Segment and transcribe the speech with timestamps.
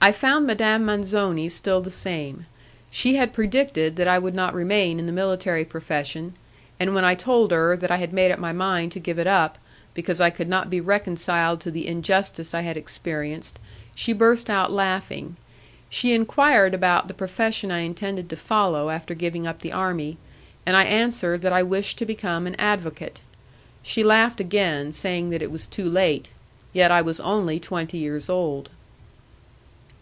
[0.00, 2.46] I found Madame Manzoni still the same.
[2.88, 6.34] She had predicted that I would not remain in the military profession,
[6.78, 9.26] and when I told her that I had made up my mind to give it
[9.26, 9.58] up,
[9.94, 13.58] because I could not be reconciled to the injustice I had experienced,
[13.92, 15.34] she burst out laughing.
[15.90, 20.16] She enquired about the profession I intended to follow after giving up the army,
[20.64, 23.20] and I answered that I wished to become an advocate.
[23.82, 26.28] She laughed again, saying that it was too late.
[26.72, 28.68] Yet I was only twenty years old.